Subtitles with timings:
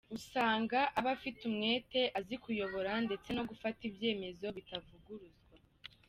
[0.17, 5.55] Usanga aba afite umwete, azi kuyobora ndetse no gufata ibyemezo bitavuguruzwa.